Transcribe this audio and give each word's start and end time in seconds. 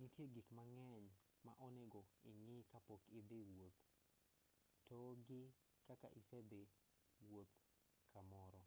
nitie 0.00 0.24
gik 0.34 0.48
mang'eny 0.58 1.06
ma 1.44 1.52
onego 1.68 2.02
ing'i 2.30 2.58
ka 2.70 2.78
pok 2.88 3.02
idhi 3.18 3.40
wuoth 3.56 3.80
togi 4.86 5.42
ka 6.00 6.08
isedhii 6.20 6.72
wuoth 7.28 7.54
kamoro 8.12 8.62